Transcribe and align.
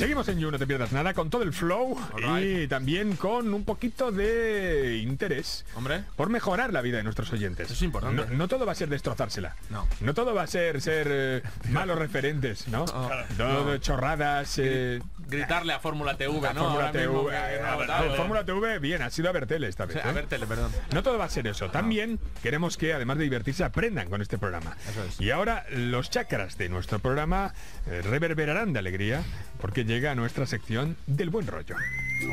Seguimos 0.00 0.28
en 0.28 0.38
You, 0.38 0.50
no 0.50 0.58
te 0.58 0.66
pierdas 0.66 0.92
nada, 0.92 1.12
con 1.12 1.28
todo 1.28 1.42
el 1.42 1.52
flow 1.52 1.96
y 2.40 2.66
también 2.68 3.16
con 3.16 3.52
un 3.52 3.64
poquito 3.64 4.10
de 4.10 4.98
interés 5.02 5.66
Hombre. 5.74 6.04
por 6.16 6.30
mejorar 6.30 6.72
la 6.72 6.80
vida 6.80 6.96
de 6.96 7.02
nuestros 7.02 7.30
oyentes. 7.32 7.66
Eso 7.66 7.74
es 7.74 7.82
importante. 7.82 8.24
No, 8.30 8.36
no 8.36 8.48
todo 8.48 8.64
va 8.64 8.72
a 8.72 8.74
ser 8.74 8.88
destrozársela. 8.88 9.56
No. 9.68 9.86
No 10.00 10.14
todo 10.14 10.34
va 10.34 10.42
a 10.42 10.46
ser 10.46 10.80
ser 10.80 11.06
eh, 11.10 11.42
malos 11.70 11.98
referentes, 11.98 12.68
¿no? 12.68 12.86
Todo 12.86 13.76
chorradas. 13.78 14.58
eh, 14.58 15.00
Gritarle 15.28 15.74
a 15.74 15.78
Fórmula 15.80 16.16
TV, 16.16 16.48
a 16.48 16.54
¿no? 16.54 16.64
Fórmula 16.64 16.92
TV. 16.92 17.04
eh, 17.32 18.12
Fórmula 18.16 18.44
TV, 18.44 18.78
bien, 18.78 19.02
ha 19.02 19.10
sido 19.10 19.28
a 19.28 19.32
ver 19.32 19.46
tele 19.46 19.68
esta 19.68 19.84
vez. 19.84 19.98
Sí, 20.02 20.08
a 20.08 20.12
perdón. 20.46 20.72
No 20.92 21.02
todo 21.02 21.18
va 21.18 21.26
a 21.26 21.30
ser 21.30 21.46
eso. 21.46 21.70
También 21.70 22.18
queremos 22.42 22.76
que, 22.76 22.94
además 22.94 23.18
de 23.18 23.24
divertirse, 23.24 23.64
aprendan 23.64 24.08
con 24.08 24.22
este 24.22 24.38
programa. 24.38 24.76
Eso 24.90 25.04
es. 25.04 25.20
Y 25.20 25.30
ahora 25.30 25.66
los 25.70 26.08
chakras 26.10 26.56
de 26.58 26.68
nuestro 26.70 26.98
programa 27.00 27.52
reverberarán 27.86 28.72
de 28.72 28.78
alegría 28.78 29.22
porque 29.60 29.84
llega 29.84 30.12
a 30.12 30.14
nuestra 30.14 30.46
sección 30.46 30.96
del 31.06 31.30
buen 31.30 31.46
rollo. 31.46 31.76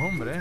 Hombre. 0.01 0.39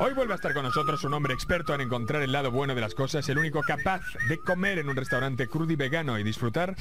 Hoy 0.00 0.12
vuelve 0.14 0.32
a 0.32 0.36
estar 0.36 0.54
con 0.54 0.62
nosotros 0.62 1.02
un 1.02 1.12
hombre 1.14 1.34
experto 1.34 1.74
en 1.74 1.80
encontrar 1.80 2.22
el 2.22 2.30
lado 2.30 2.52
bueno 2.52 2.74
de 2.74 2.80
las 2.80 2.94
cosas, 2.94 3.28
el 3.28 3.38
único 3.38 3.62
capaz 3.62 4.00
de 4.28 4.38
comer 4.38 4.78
en 4.78 4.88
un 4.88 4.94
restaurante 4.94 5.48
crudo 5.48 5.72
y 5.72 5.76
vegano 5.76 6.18
y 6.18 6.22
disfrutar. 6.22 6.76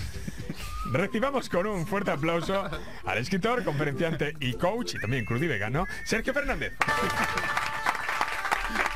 Recibamos 0.92 1.50
con 1.50 1.66
un 1.66 1.88
fuerte 1.88 2.12
aplauso 2.12 2.70
al 3.06 3.18
escritor, 3.18 3.64
conferenciante 3.64 4.36
y 4.40 4.54
coach, 4.54 4.96
y 4.96 5.00
también 5.00 5.26
crudo 5.26 5.46
y 5.46 5.48
vegano, 5.48 5.86
Sergio 6.06 6.34
Fernández. 6.34 6.74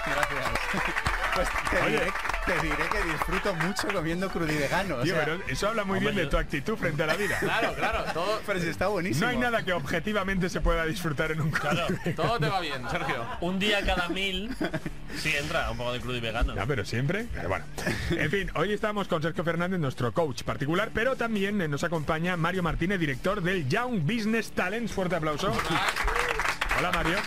Gracias. 0.05 0.49
Pues 1.33 1.49
Oye. 1.83 2.30
Diré, 2.59 2.75
te 2.75 2.83
diré 2.83 2.89
que 2.89 3.11
disfruto 3.11 3.55
mucho 3.55 3.87
comiendo 3.93 4.29
crudivegano. 4.29 4.97
O 4.97 5.01
Tío, 5.03 5.15
sea, 5.15 5.25
pero 5.25 5.39
eso 5.47 5.67
habla 5.67 5.83
muy 5.83 5.99
bien 5.99 6.15
de 6.15 6.25
tu 6.27 6.37
actitud 6.37 6.75
frente 6.75 7.03
a 7.03 7.07
la 7.07 7.15
vida. 7.15 7.37
Claro, 7.51 7.73
claro, 7.75 8.03
todo, 8.13 8.41
pero 8.45 8.59
si 8.59 8.67
está 8.69 8.87
buenísimo. 8.87 9.25
No 9.25 9.31
hay 9.31 9.37
nada 9.37 9.63
que 9.63 9.73
objetivamente 9.73 10.49
se 10.49 10.61
pueda 10.61 10.85
disfrutar 10.85 11.31
en 11.31 11.41
un 11.41 11.51
vegano. 11.51 11.81
todo 12.15 12.39
te 12.39 12.47
va 12.47 12.59
bien, 12.59 12.89
Sergio. 12.89 13.25
Un 13.41 13.59
día 13.59 13.83
cada 13.85 14.07
mil, 14.09 14.55
sí 15.17 15.33
entra 15.35 15.69
un 15.71 15.77
poco 15.77 15.93
de 15.93 15.99
crudo 15.99 16.17
y 16.17 16.21
vegano. 16.21 16.55
Ya, 16.55 16.65
pero 16.65 16.85
siempre. 16.85 17.25
Pero 17.33 17.49
bueno. 17.49 17.65
En 18.11 18.29
fin, 18.31 18.51
hoy 18.55 18.73
estamos 18.73 19.07
con 19.07 19.21
Sergio 19.21 19.43
Fernández, 19.43 19.79
nuestro 19.79 20.11
coach 20.13 20.43
particular, 20.43 20.91
pero 20.93 21.15
también 21.15 21.57
nos 21.69 21.83
acompaña 21.83 22.37
Mario 22.37 22.63
Martínez, 22.63 22.99
director 22.99 23.41
del 23.41 23.67
Young 23.67 24.01
Business 24.01 24.51
Talents. 24.51 24.91
Fuerte 24.93 25.15
aplauso. 25.15 25.51
Hola, 26.77 26.91
Mario. 26.91 27.17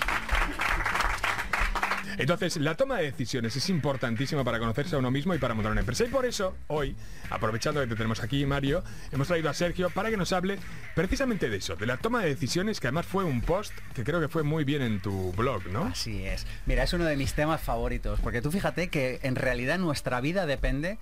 Entonces, 2.19 2.57
la 2.57 2.77
toma 2.77 2.99
de 2.99 3.05
decisiones 3.05 3.57
es 3.57 3.69
importantísima 3.69 4.45
para 4.45 4.59
conocerse 4.59 4.97
a 4.97 4.99
uno 4.99 5.11
mismo 5.11 5.35
y 5.35 5.39
para 5.39 5.55
montar 5.55 5.73
una 5.73 5.81
empresa. 5.81 6.05
Y 6.05 6.09
por 6.09 6.25
eso, 6.27 6.57
hoy, 6.69 6.97
aprovechando 7.31 7.81
que 7.81 7.87
te 7.87 7.97
tenemos 7.97 8.23
aquí, 8.23 8.47
Mario, 8.47 8.83
hemos 9.13 9.29
traído 9.29 9.51
a 9.51 9.55
Sergio 9.55 9.91
para 9.91 10.11
que 10.11 10.17
nos 10.17 10.33
hable 10.33 10.59
precisamente 10.95 11.49
de 11.49 11.57
eso, 11.57 11.77
de 11.77 11.87
la 11.87 11.97
toma 11.97 12.23
de 12.23 12.29
decisiones, 12.29 12.81
que 12.81 12.89
además 12.89 13.07
fue 13.07 13.25
un 13.25 13.41
post 13.41 13.73
que 13.95 14.05
creo 14.05 14.21
que 14.21 14.29
fue 14.29 14.43
muy 14.43 14.65
bien 14.65 14.83
en 14.83 15.01
tu 15.01 15.33
blog, 15.33 15.67
¿no? 15.67 15.85
Así 15.85 16.25
es. 16.25 16.47
Mira, 16.67 16.83
es 16.83 16.93
uno 16.93 17.05
de 17.05 17.17
mis 17.17 17.35
temas 17.35 17.61
favoritos, 17.61 18.21
porque 18.21 18.43
tú 18.43 18.51
fíjate 18.51 18.89
que 18.89 19.21
en 19.23 19.37
realidad 19.37 19.79
nuestra 19.79 20.21
vida 20.21 20.47
depende 20.47 20.99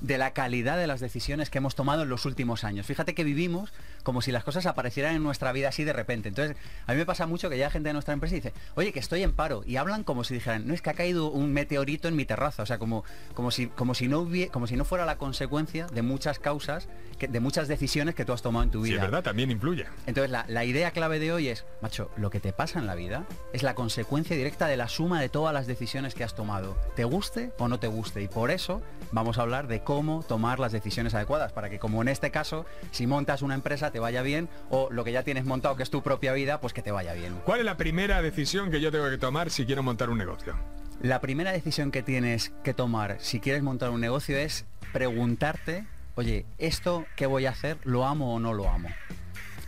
de 0.00 0.18
la 0.18 0.32
calidad 0.32 0.76
de 0.78 0.86
las 0.86 1.00
decisiones 1.00 1.50
que 1.50 1.58
hemos 1.58 1.74
tomado 1.74 2.02
en 2.02 2.08
los 2.08 2.24
últimos 2.24 2.64
años. 2.64 2.86
Fíjate 2.86 3.14
que 3.14 3.24
vivimos 3.24 3.72
como 4.02 4.22
si 4.22 4.32
las 4.32 4.44
cosas 4.44 4.66
aparecieran 4.66 5.14
en 5.14 5.22
nuestra 5.22 5.52
vida 5.52 5.68
así 5.68 5.84
de 5.84 5.92
repente. 5.92 6.28
Entonces, 6.28 6.56
a 6.86 6.92
mí 6.92 6.98
me 6.98 7.06
pasa 7.06 7.26
mucho 7.26 7.50
que 7.50 7.56
llega 7.56 7.70
gente 7.70 7.88
de 7.88 7.92
nuestra 7.92 8.14
empresa 8.14 8.34
dice, 8.34 8.52
oye, 8.74 8.92
que 8.92 8.98
estoy 9.00 9.22
en 9.22 9.32
paro. 9.32 9.62
Y 9.66 9.76
hablan 9.76 10.04
como 10.04 10.24
si 10.24 10.34
dijeran, 10.34 10.66
no 10.66 10.74
es 10.74 10.82
que 10.82 10.90
ha 10.90 10.94
caído 10.94 11.30
un 11.30 11.52
meteorito 11.52 12.08
en 12.08 12.16
mi 12.16 12.24
terraza. 12.24 12.62
O 12.62 12.66
sea, 12.66 12.78
como, 12.78 13.04
como, 13.34 13.50
si, 13.50 13.66
como, 13.66 13.94
si, 13.94 14.08
no 14.08 14.26
como 14.50 14.66
si 14.66 14.76
no 14.76 14.84
fuera 14.84 15.04
la 15.04 15.16
consecuencia 15.18 15.86
de 15.86 16.02
muchas 16.02 16.38
causas, 16.38 16.88
que- 17.18 17.28
de 17.28 17.40
muchas 17.40 17.68
decisiones 17.68 18.14
que 18.14 18.24
tú 18.24 18.32
has 18.32 18.42
tomado 18.42 18.62
en 18.64 18.70
tu 18.70 18.82
Sí, 18.84 18.90
vida. 18.92 19.02
es 19.02 19.06
verdad, 19.10 19.22
también 19.22 19.50
influye. 19.50 19.84
Entonces 20.06 20.30
la, 20.30 20.44
la 20.48 20.64
idea 20.64 20.90
clave 20.92 21.18
de 21.18 21.32
hoy 21.32 21.48
es, 21.48 21.64
macho, 21.82 22.10
lo 22.16 22.30
que 22.30 22.40
te 22.40 22.52
pasa 22.52 22.78
en 22.78 22.86
la 22.86 22.94
vida 22.94 23.26
es 23.52 23.62
la 23.62 23.74
consecuencia 23.74 24.36
directa 24.36 24.66
de 24.66 24.76
la 24.76 24.88
suma 24.88 25.20
de 25.20 25.28
todas 25.28 25.52
las 25.52 25.66
decisiones 25.66 26.14
que 26.14 26.24
has 26.24 26.34
tomado, 26.34 26.76
te 26.96 27.04
guste 27.04 27.52
o 27.58 27.68
no 27.68 27.78
te 27.78 27.86
guste. 27.88 28.22
Y 28.22 28.28
por 28.28 28.50
eso 28.50 28.82
vamos 29.12 29.38
a 29.38 29.42
hablar 29.42 29.66
de 29.66 29.82
cómo 29.82 30.22
tomar 30.26 30.58
las 30.58 30.72
decisiones 30.72 31.14
adecuadas, 31.14 31.52
para 31.52 31.70
que 31.70 31.78
como 31.78 32.02
en 32.02 32.08
este 32.08 32.30
caso, 32.30 32.66
si 32.90 33.06
montas 33.06 33.42
una 33.42 33.54
empresa 33.54 33.90
te 33.90 34.00
vaya 34.00 34.22
bien, 34.22 34.48
o 34.70 34.88
lo 34.90 35.04
que 35.04 35.12
ya 35.12 35.22
tienes 35.22 35.44
montado 35.44 35.76
que 35.76 35.82
es 35.82 35.90
tu 35.90 36.02
propia 36.02 36.32
vida, 36.32 36.60
pues 36.60 36.72
que 36.72 36.82
te 36.82 36.90
vaya 36.90 37.14
bien. 37.14 37.34
¿Cuál 37.44 37.60
es 37.60 37.66
la 37.66 37.76
primera 37.76 38.22
decisión 38.22 38.70
que 38.70 38.80
yo 38.80 38.90
tengo 38.90 39.08
que 39.10 39.18
tomar 39.18 39.50
si 39.50 39.66
quiero 39.66 39.82
montar 39.82 40.10
un 40.10 40.18
negocio? 40.18 40.54
La 41.00 41.20
primera 41.20 41.52
decisión 41.52 41.90
que 41.90 42.02
tienes 42.02 42.52
que 42.62 42.74
tomar 42.74 43.16
si 43.20 43.40
quieres 43.40 43.62
montar 43.62 43.90
un 43.90 44.00
negocio 44.00 44.36
es 44.36 44.66
preguntarte, 44.92 45.86
oye, 46.14 46.44
¿esto 46.58 47.06
que 47.16 47.26
voy 47.26 47.46
a 47.46 47.50
hacer 47.50 47.78
lo 47.84 48.04
amo 48.06 48.34
o 48.34 48.38
no 48.40 48.52
lo 48.52 48.68
amo? 48.68 48.88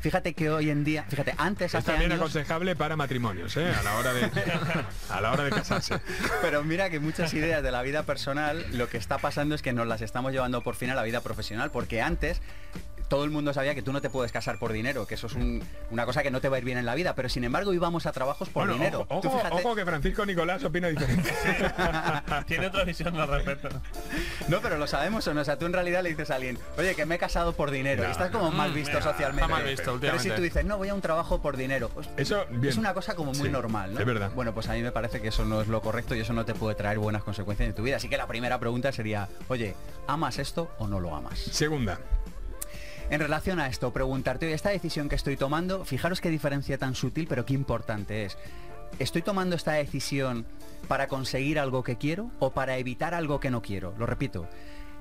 Fíjate 0.02 0.34
que 0.34 0.50
hoy 0.50 0.68
en 0.68 0.82
día, 0.84 1.04
fíjate, 1.08 1.32
antes 1.38 1.74
Es 1.74 1.84
también 1.84 2.10
años- 2.10 2.20
aconsejable 2.20 2.74
para 2.76 2.96
matrimonios, 2.96 3.56
¿eh? 3.56 3.72
A 3.72 3.82
la 3.84 3.96
hora 3.96 4.12
de, 4.12 4.30
a 5.08 5.20
la 5.20 5.30
hora 5.32 5.44
de 5.44 5.50
casarse. 5.50 6.00
Pero 6.42 6.64
mira 6.64 6.90
que 6.90 6.98
muchas 6.98 7.32
ideas 7.34 7.62
de 7.62 7.70
la 7.70 7.82
vida 7.82 8.02
personal, 8.02 8.66
lo 8.72 8.88
que 8.88 8.96
está 8.98 9.18
pasando 9.18 9.54
es 9.54 9.62
que 9.62 9.72
nos 9.72 9.86
las 9.86 10.02
estamos 10.02 10.32
llevando 10.32 10.60
por 10.62 10.74
fin 10.74 10.90
a 10.90 10.94
la 10.96 11.04
vida 11.04 11.20
profesional, 11.20 11.70
porque 11.70 12.02
antes 12.02 12.40
todo 13.12 13.24
el 13.24 13.30
mundo 13.30 13.52
sabía 13.52 13.74
que 13.74 13.82
tú 13.82 13.92
no 13.92 14.00
te 14.00 14.08
puedes 14.08 14.32
casar 14.32 14.58
por 14.58 14.72
dinero, 14.72 15.06
que 15.06 15.16
eso 15.16 15.26
es 15.26 15.34
un- 15.34 15.62
una 15.90 16.06
cosa 16.06 16.22
que 16.22 16.30
no 16.30 16.40
te 16.40 16.48
va 16.48 16.56
a 16.56 16.58
ir 16.60 16.64
bien 16.64 16.78
en 16.78 16.86
la 16.86 16.94
vida, 16.94 17.14
pero 17.14 17.28
sin 17.28 17.44
embargo 17.44 17.74
íbamos 17.74 18.06
a 18.06 18.12
trabajos 18.12 18.48
por 18.48 18.62
Bueno, 18.64 18.72
dinero. 18.72 19.00
ojo, 19.10 19.28
ojo, 19.28 19.36
fíjate- 19.38 19.54
ojo 19.54 19.74
que 19.74 19.84
Francisco 19.84 20.24
Nicolás 20.24 20.64
opina 20.64 20.88
diferente. 20.88 21.30
Tiene 22.46 22.68
otra 22.68 22.84
visión 22.84 23.14
al 23.20 23.28
respecto. 23.28 23.68
No, 24.48 24.60
pero 24.62 24.78
lo 24.78 24.86
sabemos 24.86 25.26
o 25.28 25.34
no. 25.34 25.42
O 25.42 25.44
sea, 25.44 25.58
tú 25.58 25.66
en 25.66 25.74
realidad 25.74 26.02
le 26.02 26.08
dices 26.08 26.30
a 26.30 26.36
alguien, 26.36 26.58
oye, 26.78 26.94
que 26.94 27.04
me 27.04 27.16
he 27.16 27.18
casado 27.18 27.52
por 27.52 27.70
dinero. 27.70 28.02
No, 28.02 28.08
y 28.08 28.12
estás 28.12 28.30
como 28.30 28.50
mal 28.50 28.70
Mm, 28.70 28.74
visto 28.76 28.92
mira, 28.98 29.02
socialmente. 29.12 29.42
está 29.42 29.54
mal 29.54 29.64
visto 29.64 29.98
pero 30.00 30.18
si 30.18 30.30
tú 30.30 30.40
dices, 30.40 30.64
no, 30.64 30.78
voy 30.78 30.88
a 30.88 30.94
un 30.94 31.02
trabajo 31.02 31.42
por 31.42 31.58
dinero. 31.58 31.90
pues, 31.90 32.08
Eso, 32.16 32.46
bien. 32.48 32.68
Es 32.72 32.78
una 32.78 32.94
cosa 32.94 33.14
como 33.14 33.34
muy 33.34 33.42
Sí, 33.48 33.52
normal, 33.52 33.92
¿no? 33.92 34.00
Es 34.00 34.06
verdad. 34.06 34.30
Bueno, 34.34 34.54
pues 34.54 34.70
a 34.70 34.72
mí 34.72 34.80
me 34.80 34.90
parece 34.90 35.20
que 35.20 35.28
eso 35.28 35.44
no 35.44 35.60
es 35.60 35.68
lo 35.68 35.82
correcto 35.82 36.14
y 36.14 36.20
eso 36.20 36.32
no 36.32 36.46
te 36.46 36.54
puede 36.54 36.76
traer 36.76 36.98
buenas 36.98 37.22
consecuencias 37.24 37.68
en 37.68 37.74
tu 37.74 37.82
vida. 37.82 37.96
Así 37.96 38.08
que 38.08 38.16
la 38.16 38.26
primera 38.26 38.58
pregunta 38.58 38.90
sería, 38.90 39.28
oye, 39.48 39.74
¿amas 40.06 40.38
esto 40.38 40.70
o 40.78 40.86
no 40.88 40.98
lo 40.98 41.14
amas? 41.14 41.38
Segunda. 41.38 41.98
En 43.12 43.20
relación 43.20 43.60
a 43.60 43.66
esto, 43.66 43.92
preguntarte, 43.92 44.54
esta 44.54 44.70
decisión 44.70 45.10
que 45.10 45.16
estoy 45.16 45.36
tomando, 45.36 45.84
fijaros 45.84 46.22
qué 46.22 46.30
diferencia 46.30 46.78
tan 46.78 46.94
sutil, 46.94 47.26
pero 47.28 47.44
qué 47.44 47.52
importante 47.52 48.24
es. 48.24 48.38
¿Estoy 48.98 49.20
tomando 49.20 49.54
esta 49.54 49.72
decisión 49.72 50.46
para 50.88 51.08
conseguir 51.08 51.58
algo 51.58 51.82
que 51.82 51.98
quiero 51.98 52.30
o 52.38 52.52
para 52.52 52.78
evitar 52.78 53.12
algo 53.12 53.38
que 53.38 53.50
no 53.50 53.60
quiero? 53.60 53.94
Lo 53.98 54.06
repito. 54.06 54.48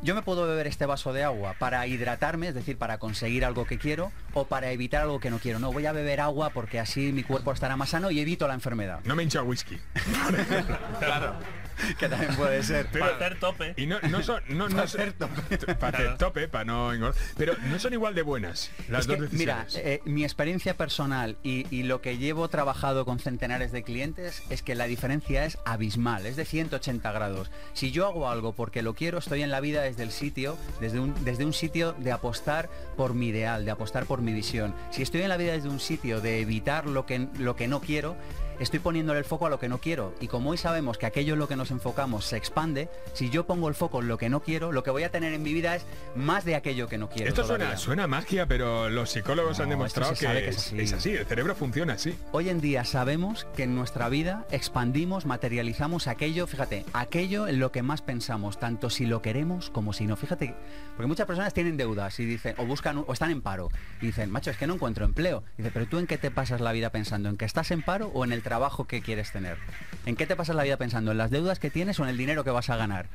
Yo 0.01 0.13
me 0.13 0.23
puedo 0.23 0.45
beber 0.45 0.67
este 0.67 0.85
vaso 0.85 1.13
de 1.13 1.23
agua 1.23 1.55
para 1.57 1.87
hidratarme, 1.87 2.49
es 2.49 2.53
decir, 2.53 2.77
para 2.77 2.97
conseguir 2.97 3.45
algo 3.45 3.63
que 3.63 3.77
quiero, 3.77 4.11
o 4.33 4.43
para 4.43 4.71
evitar 4.71 5.03
algo 5.03 5.21
que 5.21 5.29
no 5.29 5.39
quiero. 5.39 5.59
No, 5.59 5.71
voy 5.71 5.85
a 5.85 5.93
beber 5.93 6.19
agua 6.19 6.49
porque 6.49 6.81
así 6.81 7.13
mi 7.13 7.23
cuerpo 7.23 7.53
estará 7.53 7.77
más 7.77 7.91
sano 7.91 8.11
y 8.11 8.19
evito 8.19 8.45
la 8.45 8.55
enfermedad. 8.55 8.99
No 9.05 9.15
me 9.15 9.23
hincha 9.23 9.41
whisky. 9.41 9.79
Claro. 10.99 11.35
que 11.99 12.09
también 12.09 12.35
puede 12.35 12.63
ser. 12.63 12.87
Pero- 12.91 13.05
Para 13.05 13.15
hacer 13.17 13.39
tope. 13.39 13.73
Y 13.77 13.85
no, 13.85 13.99
no 14.09 14.21
son... 14.23 14.41
No, 14.49 14.67
no 14.69 14.75
Para 14.75 14.83
hacer 14.83 15.13
tope. 15.13 15.57
Para 15.79 15.97
hacer 15.97 16.17
tope, 16.17 16.47
para 16.47 16.65
no 16.65 16.93
engordar. 16.93 17.19
Pero 17.37 17.53
no 17.69 17.79
son 17.79 17.93
igual 17.93 18.15
de 18.15 18.21
buenas 18.21 18.71
las 18.89 19.01
Es 19.01 19.07
dos 19.07 19.15
que, 19.17 19.21
decisiones. 19.23 19.75
Mira, 19.75 19.89
eh, 19.89 20.01
mi 20.05 20.23
experiencia 20.23 20.75
personal 20.75 21.37
y, 21.43 21.65
y 21.75 21.83
lo 21.83 22.01
que 22.01 22.17
llevo 22.17 22.47
trabajado 22.49 23.05
con 23.05 23.19
centenares 23.19 23.71
de 23.71 23.83
clientes 23.83 24.43
es 24.49 24.61
que 24.61 24.75
la 24.75 24.85
diferencia 24.85 25.45
es 25.45 25.57
abismal, 25.65 26.25
es 26.25 26.35
de 26.35 26.45
180 26.45 27.11
grados. 27.11 27.51
Si 27.73 27.91
yo 27.91 28.07
hago 28.07 28.29
algo 28.29 28.53
porque 28.53 28.81
lo 28.81 28.93
quiero, 28.93 29.17
estoy 29.19 29.41
en 29.43 29.51
la 29.51 29.59
vida 29.59 29.81
desde 29.81 30.03
el 30.03 30.11
sitio, 30.11 30.57
desde 30.79 30.99
un, 30.99 31.13
desde 31.23 31.45
un 31.45 31.53
sitio 31.53 31.93
de 31.93 32.11
apostar 32.11 32.69
por 32.97 33.13
mi 33.13 33.27
ideal, 33.27 33.65
de 33.65 33.71
apostar 33.71 34.05
por 34.05 34.21
mi 34.21 34.33
visión. 34.33 34.73
Si 34.91 35.01
estoy 35.01 35.21
en 35.21 35.29
la 35.29 35.37
vida 35.37 35.53
desde 35.53 35.69
un 35.69 35.79
sitio 35.79 36.21
de 36.21 36.39
evitar 36.41 36.85
lo 36.85 37.05
que, 37.05 37.27
lo 37.39 37.55
que 37.55 37.67
no 37.67 37.81
quiero, 37.81 38.15
estoy 38.61 38.79
poniéndole 38.79 39.19
el 39.19 39.25
foco 39.25 39.47
a 39.47 39.49
lo 39.49 39.59
que 39.59 39.67
no 39.67 39.79
quiero. 39.79 40.13
Y 40.19 40.27
como 40.27 40.51
hoy 40.51 40.57
sabemos 40.57 40.97
que 40.97 41.05
aquello 41.05 41.33
en 41.33 41.39
lo 41.39 41.47
que 41.47 41.55
nos 41.55 41.71
enfocamos 41.71 42.25
se 42.25 42.37
expande, 42.37 42.89
si 43.13 43.29
yo 43.29 43.45
pongo 43.45 43.67
el 43.67 43.75
foco 43.75 44.01
en 44.01 44.07
lo 44.07 44.17
que 44.17 44.29
no 44.29 44.41
quiero, 44.41 44.71
lo 44.71 44.83
que 44.83 44.91
voy 44.91 45.03
a 45.03 45.09
tener 45.09 45.33
en 45.33 45.41
mi 45.41 45.53
vida 45.53 45.75
es 45.75 45.85
más 46.15 46.45
de 46.45 46.55
aquello 46.55 46.87
que 46.87 46.97
no 46.97 47.09
quiero. 47.09 47.27
Esto 47.27 47.43
suena, 47.43 47.65
todavía. 47.65 47.77
suena 47.77 48.07
magia, 48.07 48.45
pero 48.45 48.89
los 48.89 49.09
psicólogos 49.09 49.57
No, 49.57 49.63
han 49.63 49.69
demostrado 49.71 50.13
que, 50.13 50.49
es, 50.49 50.57
así. 50.57 50.79
es 50.79 50.93
así, 50.93 51.09
el 51.11 51.25
cerebro 51.25 51.55
funciona 51.55 51.93
así. 51.93 52.15
Hoy 52.31 52.49
en 52.49 52.61
día 52.61 52.85
sabemos 52.85 53.47
que 53.55 53.63
en 53.63 53.75
nuestra 53.75 54.09
vida 54.09 54.45
expandimos, 54.51 55.25
materializamos 55.25 56.07
aquello, 56.07 56.45
fíjate, 56.45 56.85
aquello 56.93 57.47
en 57.47 57.59
lo 57.59 57.71
que 57.71 57.81
más 57.81 58.01
pensamos, 58.03 58.59
tanto 58.59 58.89
si 58.91 59.05
lo 59.07 59.21
queremos 59.23 59.71
como 59.71 59.91
si 59.93 60.05
no. 60.05 60.15
Fíjate, 60.15 60.53
porque 60.95 61.07
muchas 61.07 61.25
personas 61.25 61.53
tienen 61.53 61.77
deudas 61.77 62.19
y 62.19 62.25
dicen, 62.25 62.53
o 62.57 62.65
buscan, 62.65 63.03
o 63.07 63.13
están 63.13 63.31
en 63.31 63.41
paro, 63.41 63.69
y 64.01 64.07
dicen, 64.07 64.29
macho, 64.29 64.51
es 64.51 64.57
que 64.57 64.67
no 64.67 64.75
encuentro 64.75 65.03
empleo. 65.03 65.43
Dice, 65.57 65.71
pero 65.73 65.87
tú 65.87 65.97
en 65.97 66.05
qué 66.05 66.19
te 66.19 66.29
pasas 66.29 66.61
la 66.61 66.71
vida 66.71 66.91
pensando, 66.91 67.29
en 67.29 67.37
que 67.37 67.45
estás 67.45 67.71
en 67.71 67.81
paro 67.81 68.11
o 68.13 68.23
en 68.23 68.31
el 68.31 68.41
trabajo 68.43 68.50
que 68.87 69.01
quieres 69.01 69.31
tener. 69.31 69.57
¿En 70.05 70.15
qué 70.15 70.25
te 70.25 70.35
pasas 70.35 70.55
la 70.55 70.63
vida 70.63 70.77
pensando? 70.77 71.11
¿En 71.11 71.17
las 71.17 71.31
deudas 71.31 71.59
que 71.59 71.69
tienes 71.69 71.99
o 71.99 72.03
en 72.03 72.09
el 72.09 72.17
dinero 72.17 72.43
que 72.43 72.51
vas 72.51 72.69
a 72.69 72.75
ganar? 72.75 73.07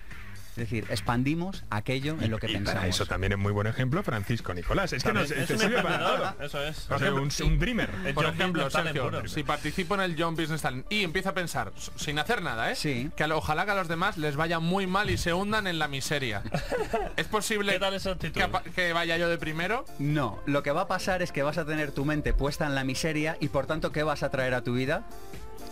Es 0.56 0.70
decir, 0.70 0.86
expandimos 0.88 1.64
aquello 1.68 2.16
en 2.20 2.30
lo 2.30 2.38
que 2.38 2.46
Y 2.50 2.54
pensamos. 2.54 2.74
para 2.76 2.88
eso 2.88 3.04
también 3.04 3.32
es 3.32 3.38
muy 3.38 3.52
buen 3.52 3.66
ejemplo 3.66 4.02
Francisco 4.02 4.54
Nicolás. 4.54 4.92
Es 4.94 5.04
que 5.04 5.12
nos, 5.12 5.30
es 5.30 5.46
te 5.48 5.54
un 5.54 5.60
sirve 5.60 5.82
para 5.82 5.98
todo. 5.98 6.34
Eso 6.40 6.62
es. 6.62 6.90
O 6.90 6.98
sea, 6.98 7.12
un, 7.12 7.30
un 7.44 7.58
dreamer. 7.58 7.90
El 8.06 8.14
Por 8.14 8.24
John 8.24 8.34
ejemplo, 8.34 8.70
Sergio, 8.70 9.28
si 9.28 9.42
participo 9.42 9.94
en 9.96 10.00
el 10.00 10.16
Young 10.16 10.36
Business 10.36 10.62
Talent 10.62 10.86
y 10.90 11.02
empiezo 11.04 11.28
a 11.28 11.34
pensar, 11.34 11.72
sin 11.96 12.18
hacer 12.18 12.40
nada, 12.42 12.70
¿eh? 12.70 12.76
Sí. 12.76 13.10
Que 13.16 13.24
ojalá 13.24 13.66
que 13.66 13.72
a 13.72 13.74
los 13.74 13.88
demás 13.88 14.16
les 14.16 14.36
vaya 14.36 14.58
muy 14.58 14.86
mal 14.86 15.10
y 15.10 15.18
se 15.18 15.34
hundan 15.34 15.66
en 15.66 15.78
la 15.78 15.88
miseria. 15.88 16.42
¿Es 17.16 17.26
posible 17.26 17.72
¿Qué 17.74 17.78
tal 17.80 17.94
esa 17.94 18.12
actitud? 18.12 18.40
que, 18.40 18.70
que 18.70 18.92
vaya 18.92 19.18
yo 19.18 19.28
de 19.28 19.36
primero? 19.36 19.84
No, 19.98 20.40
lo 20.46 20.62
que 20.62 20.70
va 20.70 20.82
a 20.82 20.88
pasar 20.88 21.20
es 21.22 21.32
que 21.32 21.42
vas 21.42 21.58
a 21.58 21.66
tener 21.66 21.92
tu 21.92 22.04
mente 22.04 22.32
puesta 22.32 22.66
en 22.66 22.74
la 22.74 22.84
miseria 22.84 23.36
y 23.40 23.48
por 23.48 23.66
tanto, 23.66 23.92
¿qué 23.92 24.02
vas 24.02 24.22
a 24.22 24.30
traer 24.30 24.54
a 24.54 24.62
tu 24.62 24.74
vida? 24.74 25.04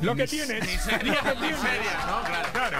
Lo 0.00 0.14
que 0.14 0.26
tienes. 0.26 0.60
Miseria, 0.60 1.22
miseria, 1.40 2.06
¿no? 2.06 2.22
Claro, 2.24 2.48
Claro. 2.52 2.78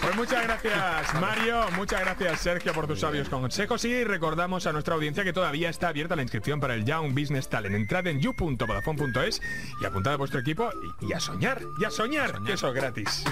Pues 0.00 0.16
muchas 0.16 0.44
gracias 0.44 1.14
Mario, 1.20 1.66
muchas 1.76 2.00
gracias 2.00 2.40
Sergio 2.40 2.72
por 2.72 2.86
tus 2.86 3.00
sabios 3.00 3.28
consejos 3.28 3.84
y 3.84 4.04
recordamos 4.04 4.66
a 4.66 4.72
nuestra 4.72 4.94
audiencia 4.94 5.24
que 5.24 5.32
todavía 5.32 5.68
está 5.68 5.88
abierta 5.88 6.16
la 6.16 6.22
inscripción 6.22 6.60
para 6.60 6.74
el 6.74 6.84
Young 6.84 7.12
Business 7.12 7.48
Talent. 7.48 7.74
Entrad 7.74 8.06
en 8.06 8.20
you.vodafone.es 8.20 9.42
y 9.82 9.84
apuntad 9.84 10.14
a 10.14 10.16
vuestro 10.16 10.40
equipo 10.40 10.70
y, 11.00 11.08
y 11.10 11.12
a 11.12 11.20
soñar, 11.20 11.60
y 11.80 11.84
a 11.84 11.90
soñar, 11.90 12.40
que 12.44 12.52
eso 12.54 12.68
es 12.68 12.74
gratis. 12.74 13.24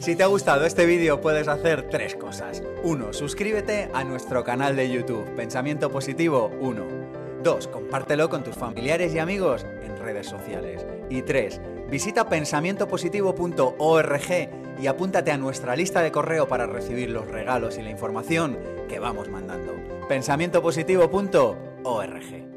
Si 0.00 0.16
te 0.16 0.22
ha 0.22 0.26
gustado 0.26 0.64
este 0.64 0.86
vídeo 0.86 1.20
puedes 1.20 1.48
hacer 1.48 1.88
tres 1.90 2.14
cosas. 2.14 2.62
1. 2.82 3.12
Suscríbete 3.12 3.90
a 3.92 4.04
nuestro 4.04 4.44
canal 4.44 4.76
de 4.76 4.90
YouTube, 4.90 5.34
Pensamiento 5.36 5.90
Positivo 5.90 6.46
1. 6.60 7.05
2. 7.46 7.68
Compártelo 7.68 8.28
con 8.28 8.42
tus 8.42 8.56
familiares 8.56 9.14
y 9.14 9.20
amigos 9.20 9.64
en 9.84 9.96
redes 9.98 10.26
sociales. 10.26 10.84
Y 11.08 11.22
3. 11.22 11.60
Visita 11.88 12.28
pensamientopositivo.org 12.28 14.50
y 14.80 14.86
apúntate 14.88 15.30
a 15.30 15.38
nuestra 15.38 15.76
lista 15.76 16.02
de 16.02 16.10
correo 16.10 16.48
para 16.48 16.66
recibir 16.66 17.10
los 17.10 17.28
regalos 17.28 17.78
y 17.78 17.82
la 17.82 17.90
información 17.90 18.58
que 18.88 18.98
vamos 18.98 19.28
mandando. 19.28 19.76
pensamientopositivo.org 20.08 22.55